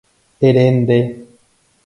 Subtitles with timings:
[0.47, 0.99] Ere nde.